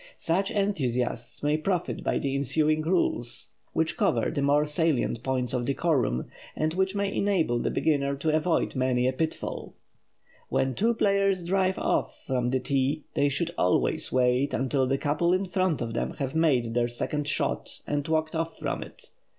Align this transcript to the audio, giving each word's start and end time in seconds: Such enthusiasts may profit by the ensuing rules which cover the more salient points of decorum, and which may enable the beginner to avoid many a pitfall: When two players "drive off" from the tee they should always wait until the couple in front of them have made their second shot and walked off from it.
Such 0.17 0.49
enthusiasts 0.49 1.43
may 1.43 1.57
profit 1.59 2.03
by 2.03 2.17
the 2.17 2.33
ensuing 2.35 2.81
rules 2.81 3.49
which 3.73 3.97
cover 3.97 4.31
the 4.31 4.41
more 4.41 4.65
salient 4.65 5.21
points 5.21 5.53
of 5.53 5.65
decorum, 5.65 6.25
and 6.55 6.73
which 6.73 6.95
may 6.95 7.13
enable 7.15 7.59
the 7.59 7.69
beginner 7.69 8.15
to 8.15 8.35
avoid 8.35 8.73
many 8.75 9.07
a 9.07 9.13
pitfall: 9.13 9.75
When 10.49 10.73
two 10.73 10.95
players 10.95 11.43
"drive 11.43 11.77
off" 11.77 12.17
from 12.25 12.49
the 12.49 12.59
tee 12.59 13.03
they 13.13 13.29
should 13.29 13.53
always 13.59 14.11
wait 14.11 14.55
until 14.55 14.87
the 14.87 14.97
couple 14.97 15.33
in 15.33 15.45
front 15.45 15.81
of 15.83 15.93
them 15.93 16.15
have 16.17 16.33
made 16.33 16.73
their 16.73 16.87
second 16.87 17.27
shot 17.27 17.79
and 17.85 18.07
walked 18.07 18.35
off 18.35 18.57
from 18.57 18.81
it. 18.81 19.05